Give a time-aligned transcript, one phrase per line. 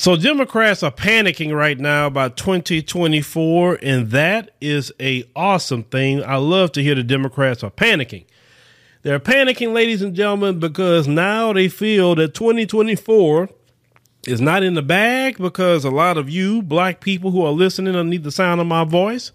[0.00, 6.24] So Democrats are panicking right now about 2024, and that is a awesome thing.
[6.24, 8.24] I love to hear the Democrats are panicking.
[9.02, 13.50] They're panicking, ladies and gentlemen, because now they feel that 2024
[14.26, 17.94] is not in the bag because a lot of you black people who are listening
[17.94, 19.32] underneath the sound of my voice,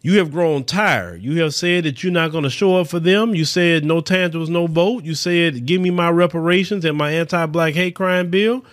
[0.00, 1.22] you have grown tired.
[1.22, 3.34] You have said that you're not going to show up for them.
[3.34, 5.02] You said no tangibles, no vote.
[5.02, 8.64] You said give me my reparations and my anti-black hate crime bill,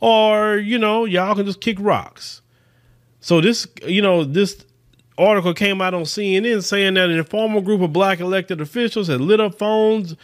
[0.00, 2.42] or you know y'all can just kick rocks.
[3.20, 4.64] So this, you know, this
[5.18, 9.20] article came out on CNN saying that an informal group of black elected officials had
[9.20, 10.14] lit up phones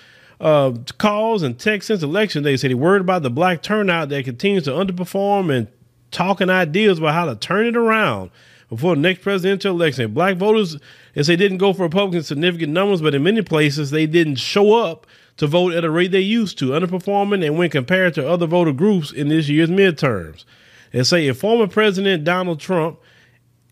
[0.42, 4.24] uh, calls and texts since election day said he worried about the black turnout that
[4.24, 5.68] continues to underperform and
[6.10, 8.30] talking ideas about how to turn it around
[8.68, 10.12] before the next presidential election.
[10.12, 10.78] Black voters,
[11.14, 14.74] as they didn't go for Republicans significant numbers, but in many places they didn't show
[14.74, 18.46] up to vote at a rate they used to, underperforming and when compared to other
[18.46, 20.44] voter groups in this year's midterms.
[20.92, 22.98] And say if former President Donald Trump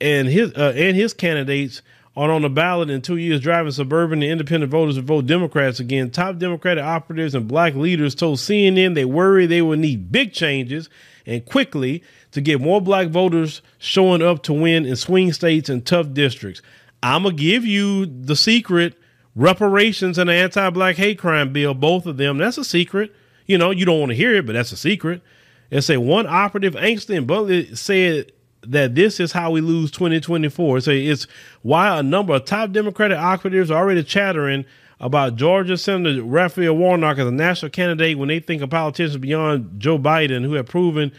[0.01, 1.83] and his uh, and his candidates
[2.17, 5.79] are on the ballot in two years driving suburban and independent voters to vote Democrats
[5.79, 6.11] again.
[6.11, 10.89] Top Democratic operatives and black leaders told CNN they worry they will need big changes
[11.25, 15.87] and quickly to get more black voters showing up to win in swing states and
[15.87, 16.63] tough districts.
[17.03, 19.00] I'm going to give you the secret
[19.35, 22.39] reparations and the anti black hate crime bill, both of them.
[22.39, 23.15] That's a secret.
[23.47, 25.23] You know, you don't want to hear it, but that's a secret.
[25.71, 30.81] It's a one operative Angston Butler said that this is how we lose 2024.
[30.81, 31.27] So it's
[31.63, 34.65] why a number of top Democratic operatives are already chattering
[35.01, 39.81] about Georgia Senator Raphael Warnock as a national candidate when they think of politicians beyond
[39.81, 41.11] Joe Biden who have proven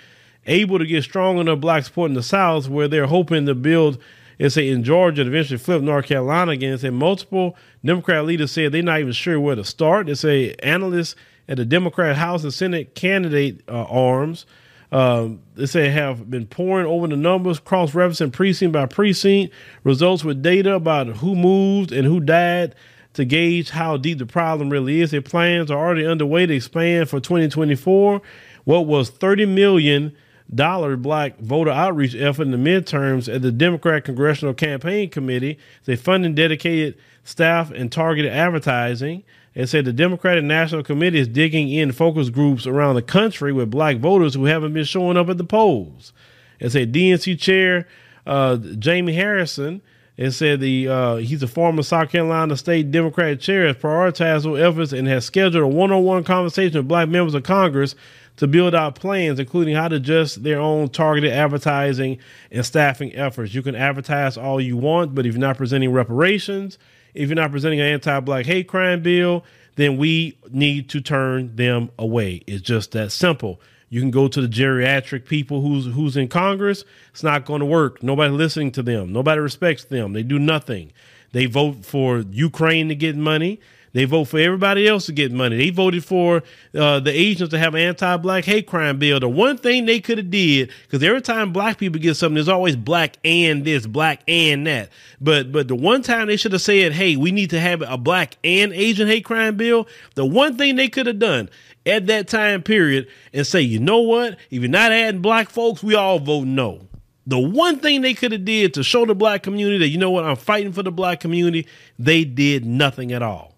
[0.45, 3.97] able to get strong enough black support in the South where they're hoping to build,
[4.45, 6.71] it's say in Georgia and eventually flip North Carolina again.
[6.71, 10.07] And Say multiple Democrat leaders said they're not even sure where to start.
[10.07, 11.15] They say analysts
[11.47, 14.45] at the Democrat House and Senate candidate uh, arms
[14.91, 19.53] um, they say have been poring over the numbers, cross referencing precinct by precinct,
[19.83, 22.75] results with data about who moved and who died
[23.13, 25.11] to gauge how deep the problem really is.
[25.11, 28.21] Their plans are already underway to expand for 2024
[28.65, 30.15] what was 30 million
[30.53, 35.57] dollar black voter outreach effort in the midterms at the Democrat Congressional Campaign Committee.
[35.85, 39.23] They funding dedicated staff and targeted advertising.
[39.53, 43.69] It said the Democratic National Committee is digging in focus groups around the country with
[43.69, 46.13] black voters who haven't been showing up at the polls.
[46.59, 47.87] It said DNC chair
[48.25, 49.81] uh, Jamie Harrison.
[50.17, 54.93] It said the uh, he's a former South Carolina State Democratic chair has prioritized efforts
[54.93, 57.95] and has scheduled a one-on-one conversation with black members of Congress
[58.37, 62.17] to build out plans, including how to adjust their own targeted advertising
[62.51, 63.53] and staffing efforts.
[63.53, 66.77] You can advertise all you want, but if you're not presenting reparations,
[67.13, 69.43] if you're not presenting an anti-black hate crime bill,
[69.75, 72.43] then we need to turn them away.
[72.47, 73.61] It's just that simple.
[73.89, 76.85] You can go to the geriatric people who's who's in Congress.
[77.11, 78.01] It's not going to work.
[78.01, 79.11] Nobody listening to them.
[79.11, 80.13] Nobody respects them.
[80.13, 80.93] They do nothing.
[81.33, 83.59] They vote for Ukraine to get money.
[83.93, 85.57] They vote for everybody else to get money.
[85.57, 86.43] They voted for
[86.73, 89.19] uh, the Asians to have an anti-black hate crime bill.
[89.19, 92.47] The one thing they could have did, because every time black people get something, there's
[92.47, 94.89] always black and this, black and that.
[95.19, 97.97] But but the one time they should have said, "Hey, we need to have a
[97.97, 101.49] black and Asian hate crime bill." The one thing they could have done
[101.85, 104.37] at that time period and say, "You know what?
[104.49, 106.87] If you're not adding black folks, we all vote no."
[107.27, 110.09] The one thing they could have did to show the black community that you know
[110.09, 111.67] what, I'm fighting for the black community,
[111.99, 113.50] they did nothing at all.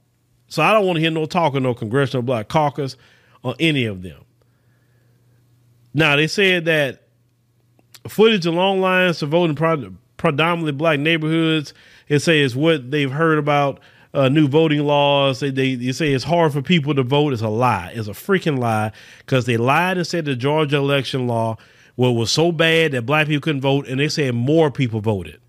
[0.54, 2.96] So I don't want to hear no talk of no Congressional Black Caucus
[3.42, 4.24] or any of them.
[5.96, 7.08] Now, they said that
[8.08, 11.74] footage of long lines to vote in predominantly black neighborhoods,
[12.08, 13.80] it says what they've heard about
[14.14, 15.40] uh, new voting laws.
[15.40, 17.34] They, they, they say it's hard for people to vote.
[17.34, 17.92] It's a lie.
[17.96, 18.92] It's a freaking lie
[19.22, 21.58] because they lied and said the Georgia election law
[21.98, 25.40] well, was so bad that black people couldn't vote, and they said more people voted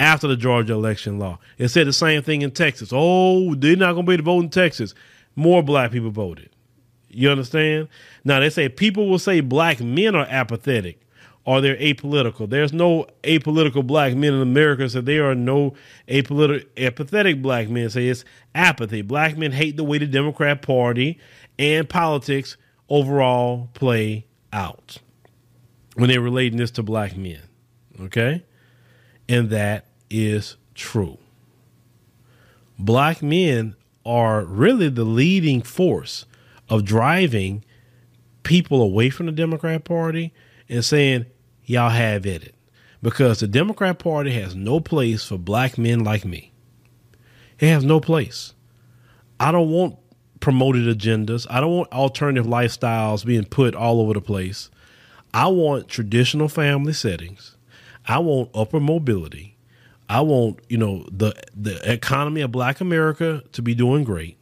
[0.00, 1.38] after the Georgia election law.
[1.58, 2.90] It said the same thing in Texas.
[2.92, 4.94] Oh, they're not going to be able to vote in Texas.
[5.36, 6.50] More black people voted.
[7.08, 7.88] You understand?
[8.24, 11.00] Now, they say people will say black men are apathetic
[11.44, 12.48] or they're apolitical.
[12.48, 15.72] There's no apolitical black men in America, so there are no
[16.06, 17.88] apolitical, apathetic black men.
[17.88, 18.24] Say it's
[18.54, 19.00] apathy.
[19.00, 21.18] Black men hate the way the Democrat Party
[21.58, 22.58] and politics
[22.90, 24.98] overall play out
[25.94, 27.40] when they're relating this to black men.
[27.98, 28.44] Okay?
[29.28, 31.18] And that is true.
[32.78, 33.74] Black men
[34.06, 36.24] are really the leading force
[36.68, 37.64] of driving
[38.42, 40.32] people away from the Democrat Party
[40.68, 41.26] and saying,
[41.64, 42.54] y'all have it.
[43.02, 46.52] Because the Democrat Party has no place for black men like me.
[47.58, 48.54] It has no place.
[49.38, 49.98] I don't want
[50.40, 51.46] promoted agendas.
[51.50, 54.70] I don't want alternative lifestyles being put all over the place.
[55.34, 57.56] I want traditional family settings.
[58.06, 59.57] I want upper mobility.
[60.08, 64.38] I want, you know, the the economy of black America to be doing great.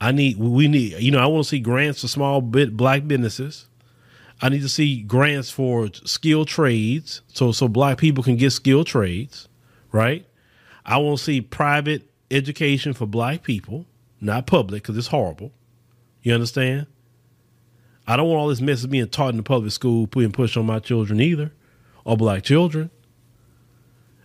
[0.00, 3.06] I need we need, you know, I want to see grants for small bit black
[3.06, 3.66] businesses.
[4.42, 8.86] I need to see grants for skilled trades so so black people can get skilled
[8.86, 9.48] trades,
[9.92, 10.26] right?
[10.84, 13.86] I want to see private education for black people,
[14.20, 15.52] not public because it's horrible.
[16.22, 16.86] You understand?
[18.06, 20.58] I don't want all this mess of being taught in the public school putting push
[20.58, 21.52] on my children either,
[22.04, 22.90] or black children.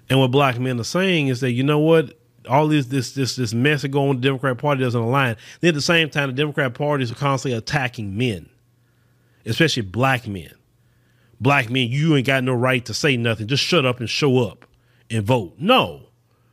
[0.10, 2.18] And what black men are saying is that you know what,
[2.48, 5.36] all this this this this mess that going on the Democrat Party doesn't align.
[5.62, 8.50] Then at the same time, the Democrat Party is constantly attacking men,
[9.46, 10.52] especially black men.
[11.42, 13.48] Black men, you ain't got no right to say nothing.
[13.48, 14.66] Just shut up and show up
[15.10, 15.56] and vote.
[15.58, 16.02] No.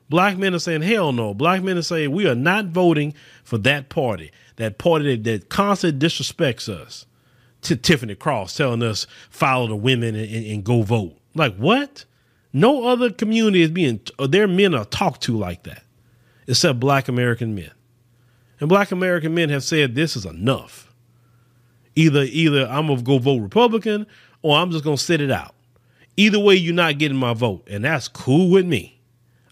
[0.09, 1.35] Black men are saying, hell no.
[1.35, 3.13] Black men are saying, we are not voting
[3.43, 7.07] for that party, that party that, that constantly disrespects us.
[7.63, 11.17] To Tiffany Cross telling us, follow the women and, and, and go vote.
[11.35, 12.05] Like, what?
[12.57, 15.83] No other community is being, their men are talked to like that,
[16.47, 17.71] except black American men.
[18.61, 20.91] And black American men have said this is enough.
[21.97, 24.07] Either, either I'm gonna go vote Republican
[24.41, 25.55] or I'm just gonna sit it out.
[26.17, 28.99] Either way, you're not getting my vote, and that's cool with me.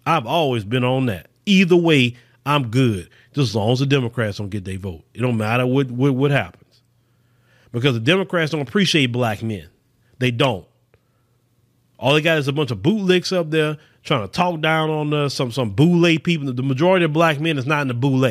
[0.07, 1.27] I've always been on that.
[1.45, 2.17] Either way,
[2.47, 5.05] I'm good, just as long as the Democrats don't get their vote.
[5.13, 6.81] It don't matter what what, what happens,
[7.71, 9.69] because the Democrats don't appreciate black men.
[10.21, 10.67] They don't.
[12.05, 15.15] All they got is a bunch of bootlicks up there trying to talk down on
[15.15, 16.53] us, some some boule people.
[16.53, 18.31] The majority of black men is not in the boule.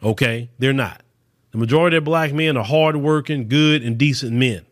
[0.00, 1.02] Okay, they're not.
[1.50, 4.64] The majority of black men are hardworking, good, and decent men.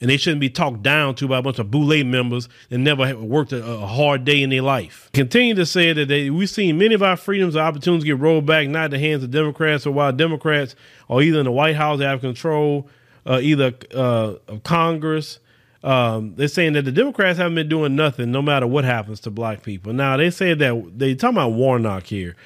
[0.00, 3.14] And they shouldn't be talked down to by a bunch of boule members that never
[3.14, 5.10] worked a, a, hard day in their life.
[5.12, 8.46] Continue to say that they, we've seen many of our freedoms and opportunities get rolled
[8.46, 10.76] back, not in the hands of Democrats, or while Democrats
[11.10, 12.88] are either in the White House, have control,
[13.26, 15.38] uh, either uh, of Congress,
[15.82, 19.30] um, they're saying that the Democrats haven't been doing nothing, no matter what happens to
[19.30, 19.92] black people.
[19.92, 22.36] Now they say that they talking about Warnock here.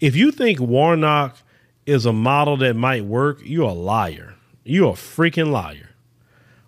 [0.00, 1.36] If you think Warnock
[1.84, 4.34] is a model that might work, you're a liar.
[4.64, 5.90] You're a freaking liar.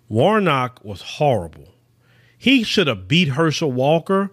[0.07, 1.73] Warnock was horrible.
[2.37, 4.31] He should have beat Herschel Walker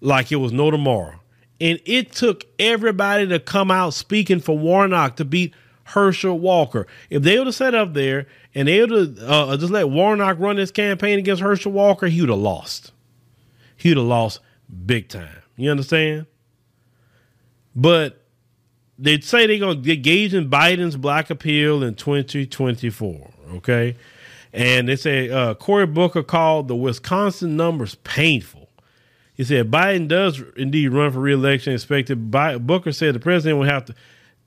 [0.00, 1.20] like it was no tomorrow.
[1.60, 5.54] And it took everybody to come out speaking for Warnock to beat
[5.88, 6.86] Herschel Walker.
[7.08, 10.38] If they would have sat up there and they would have uh, just let Warnock
[10.38, 12.92] run this campaign against Herschel Walker, he would have lost.
[13.76, 14.40] He would have lost
[14.84, 15.42] big time.
[15.56, 16.26] You understand?
[17.74, 18.22] But
[18.98, 23.30] they'd say they're going to engage in Biden's black appeal in 2024.
[23.54, 23.96] Okay.
[24.52, 28.68] And they say uh, Cory Booker called the Wisconsin numbers painful.
[29.32, 31.72] He said Biden does indeed run for reelection.
[31.72, 32.30] Expected.
[32.30, 33.94] Booker said the president will have to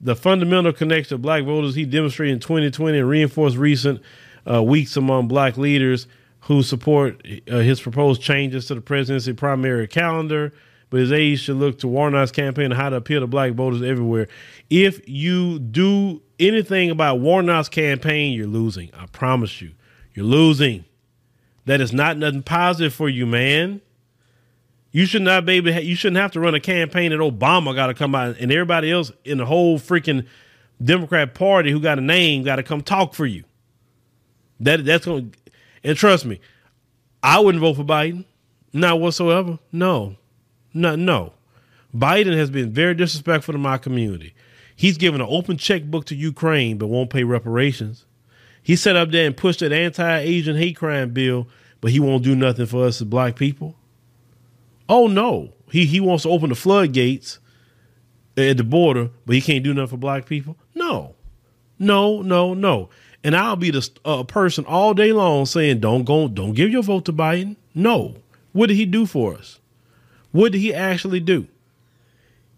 [0.02, 4.02] the fundamental connection of black voters he demonstrated in 2020 and reinforced recent
[4.50, 6.08] uh, weeks among black leaders
[6.42, 10.52] who support uh, his proposed changes to the presidency primary calendar.
[10.90, 13.82] But his aides should look to Warnock's campaign on how to appeal to black voters
[13.82, 14.28] everywhere.
[14.70, 18.90] If you do anything about Warnock's campaign, you're losing.
[18.94, 19.72] I promise you,
[20.14, 20.84] you're losing.
[21.66, 23.80] That is not nothing positive for you, man.
[24.92, 27.74] You should not be able to, you shouldn't have to run a campaign that Obama
[27.74, 30.26] got to come out and everybody else in the whole freaking
[30.84, 33.44] Democrat Party who got a name got to come talk for you.
[34.60, 35.34] That that's going
[35.84, 36.40] and trust me,
[37.24, 38.26] I wouldn't vote for Biden.
[38.74, 39.60] Not whatsoever.
[39.72, 40.16] No.
[40.74, 41.34] No, no.
[41.96, 44.34] Biden has been very disrespectful to my community.
[44.76, 48.06] He's given an open checkbook to Ukraine but won't pay reparations.
[48.64, 51.48] He set up there and pushed that anti-Asian hate crime bill,
[51.82, 53.76] but he won't do nothing for us as black people.
[54.92, 57.40] Oh no, he he wants to open the floodgates
[58.36, 60.58] at the border, but he can't do nothing for black people.
[60.76, 61.16] No,
[61.80, 62.90] no, no, no.
[63.24, 66.84] And I'll be the uh, person all day long saying, "Don't go, don't give your
[66.84, 68.18] vote to Biden." No,
[68.52, 69.62] what did he do for us?
[70.34, 71.48] What did he actually do?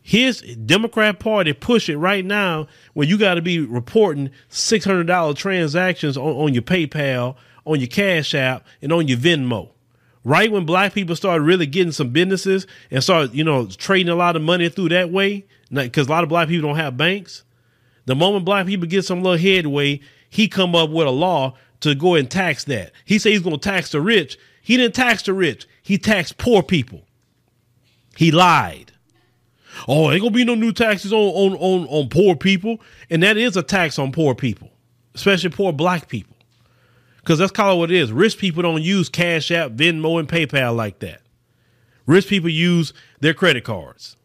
[0.02, 5.06] His Democrat Party push it right now when you got to be reporting six hundred
[5.06, 9.73] dollar transactions on, on your PayPal, on your Cash App, and on your Venmo
[10.24, 14.16] right when black people started really getting some businesses and started, you know, trading a
[14.16, 17.44] lot of money through that way, because a lot of black people don't have banks.
[18.06, 20.00] The moment black people get some little headway,
[20.30, 22.92] he come up with a law to go and tax that.
[23.06, 24.38] He said he's going to tax the rich.
[24.62, 25.68] He didn't tax the rich.
[25.82, 27.02] He taxed poor people.
[28.16, 28.92] He lied.
[29.88, 33.38] Oh, ain't gonna be no new taxes on, on on on poor people, and that
[33.38, 34.70] is a tax on poor people,
[35.16, 36.33] especially poor black people.
[37.24, 38.12] Because that's kind of what it is.
[38.12, 41.22] Rich people don't use Cash App, Venmo, and PayPal like that.
[42.06, 44.18] Rich people use their credit cards.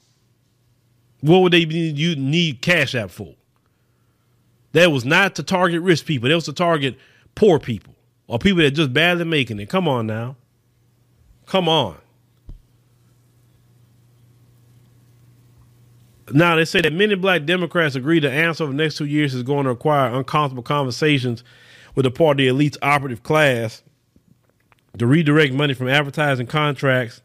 [1.21, 3.35] What would they need, you need Cash App for?
[4.73, 6.29] That was not to target rich people.
[6.29, 6.99] That was to target
[7.35, 7.95] poor people.
[8.29, 9.69] or people that just barely making it.
[9.69, 10.37] Come on now.
[11.47, 11.97] Come on.
[16.33, 19.35] Now they say that many black Democrats agree the answer over the next two years
[19.35, 21.43] is going to require uncomfortable conversations
[21.99, 23.83] with the part of the elite's operative class
[24.97, 27.23] to redirect money from advertising contracts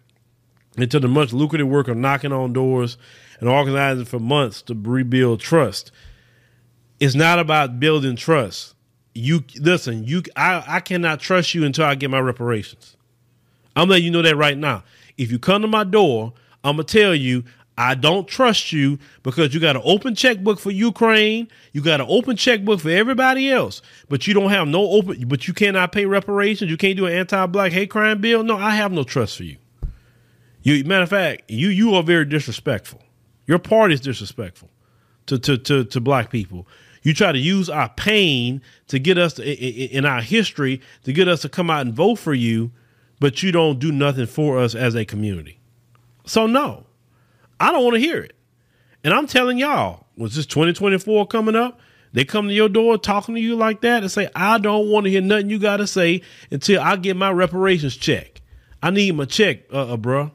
[0.79, 2.97] into the much lucrative work of knocking on doors
[3.39, 5.91] and organizing for months to rebuild trust.
[6.99, 8.73] It's not about building trust.
[9.13, 12.97] You listen, you I, I cannot trust you until I get my reparations.
[13.75, 14.83] I'm letting you know that right now.
[15.19, 17.43] If you come to my door, I'm gonna tell you
[17.77, 21.47] I don't trust you because you got an open checkbook for Ukraine.
[21.71, 25.47] You got an open checkbook for everybody else, but you don't have no open, but
[25.47, 26.69] you cannot pay reparations.
[26.69, 28.43] You can't do an anti-black hate crime bill.
[28.43, 29.57] No, I have no trust for you.
[30.61, 33.01] You, matter of fact, you you are very disrespectful.
[33.47, 34.69] Your party is disrespectful
[35.25, 36.67] to to to, to black people.
[37.01, 41.27] You try to use our pain to get us to, in our history to get
[41.27, 42.71] us to come out and vote for you,
[43.19, 45.59] but you don't do nothing for us as a community.
[46.25, 46.85] So no.
[47.63, 48.35] I don't want to hear it.
[49.05, 51.79] And I'm telling y'all, was this 2024 coming up?
[52.11, 55.05] They come to your door talking to you like that and say, I don't want
[55.05, 58.41] to hear nothing you got to say until I get my reparations check.
[58.81, 60.31] I need my check, uh, uh bruh.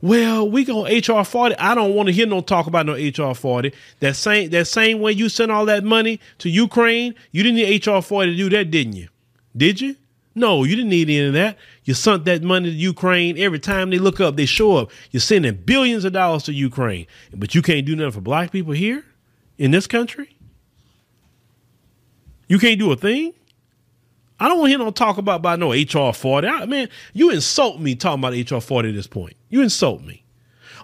[0.00, 1.56] Well, we go HR 40.
[1.58, 3.70] I don't want to hear no talk about no HR 40.
[4.00, 7.86] That same that same way you sent all that money to Ukraine, you didn't need
[7.86, 9.08] HR 40 to do that, didn't you?
[9.54, 9.96] Did you?
[10.34, 11.58] No, you didn't need any of that.
[11.84, 13.38] You sent that money to Ukraine.
[13.38, 14.90] Every time they look up, they show up.
[15.10, 17.06] You're sending billions of dollars to Ukraine.
[17.34, 19.04] But you can't do nothing for black people here
[19.58, 20.36] in this country?
[22.48, 23.34] You can't do a thing?
[24.40, 26.48] I don't want to hear no talk about, about no HR 40.
[26.48, 29.36] I, man, you insult me talking about HR 40 at this point.
[29.50, 30.24] You insult me.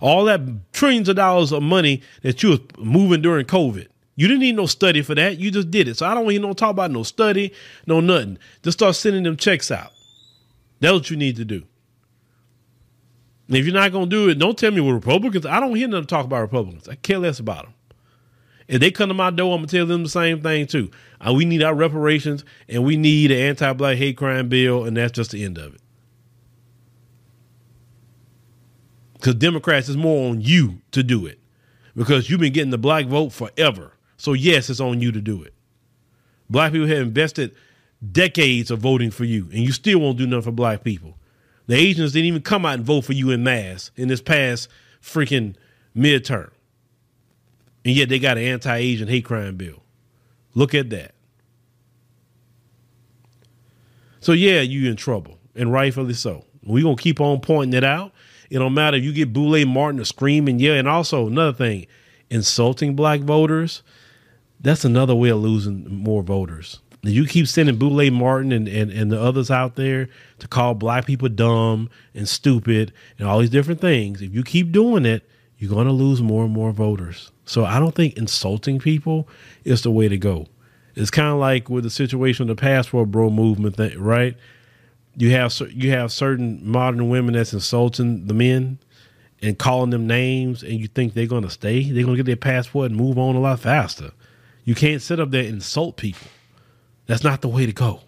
[0.00, 0.40] All that
[0.72, 3.88] trillions of dollars of money that you was moving during COVID.
[4.18, 5.38] You didn't need no study for that.
[5.38, 5.96] You just did it.
[5.96, 7.52] So I don't you to talk about no study,
[7.86, 8.36] no nothing.
[8.64, 9.92] Just start sending them checks out.
[10.80, 11.62] That's what you need to do.
[13.46, 15.46] And if you're not going to do it, don't tell me we're Republicans.
[15.46, 16.88] I don't hear them talk about Republicans.
[16.88, 17.74] I care less about them.
[18.66, 20.90] If they come to my door, I'm gonna tell them the same thing too.
[21.26, 25.12] Uh, we need our reparations, and we need an anti-black hate crime bill, and that's
[25.12, 25.80] just the end of it.
[29.14, 31.38] Because Democrats is more on you to do it,
[31.96, 33.92] because you've been getting the black vote forever.
[34.18, 35.54] So, yes, it's on you to do it.
[36.50, 37.54] Black people have invested
[38.12, 41.16] decades of voting for you, and you still won't do nothing for black people.
[41.66, 44.68] The Asians didn't even come out and vote for you in mass in this past
[45.00, 45.54] freaking
[45.96, 46.50] midterm.
[47.84, 49.82] And yet they got an anti Asian hate crime bill.
[50.54, 51.14] Look at that.
[54.20, 56.44] So, yeah, you in trouble, and rightfully so.
[56.64, 58.12] We're to keep on pointing it out.
[58.50, 60.74] It don't matter if you get Boule Martin to scream and yell.
[60.74, 61.86] And also, another thing,
[62.30, 63.82] insulting black voters
[64.60, 66.80] that's another way of losing more voters.
[67.02, 70.08] You keep sending Boule Martin and, and, and the others out there
[70.40, 74.20] to call black people dumb and stupid and all these different things.
[74.20, 77.30] If you keep doing it, you're going to lose more and more voters.
[77.44, 79.28] So I don't think insulting people
[79.64, 80.46] is the way to go.
[80.94, 84.36] It's kind of like with the situation of the passport bro movement thing, right?
[85.16, 88.78] You have you have certain modern women that's insulting the men
[89.40, 91.84] and calling them names, and you think they're going to stay?
[91.84, 94.10] They're going to get their passport and move on a lot faster.
[94.68, 96.28] You can't sit up there and insult people.
[97.06, 98.02] That's not the way to go.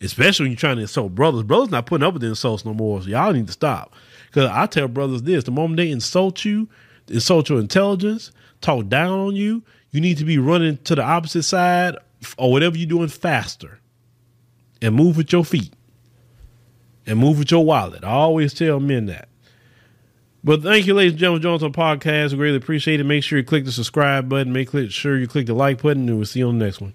[0.00, 1.42] Especially when you're trying to insult brothers.
[1.42, 3.02] Brothers not putting up with the insults no more.
[3.02, 3.92] So y'all need to stop.
[4.26, 6.68] Because I tell brothers this the moment they insult you,
[7.08, 8.30] insult your intelligence,
[8.60, 11.96] talk down on you, you need to be running to the opposite side
[12.38, 13.80] or whatever you're doing faster
[14.80, 15.72] and move with your feet
[17.04, 18.04] and move with your wallet.
[18.04, 19.28] I always tell men that.
[20.42, 22.30] But thank you, ladies and gentlemen, Jones on podcast.
[22.32, 23.04] We greatly appreciate it.
[23.04, 24.52] Make sure you click the subscribe button.
[24.52, 26.94] Make sure you click the like button, and we'll see you on the next one.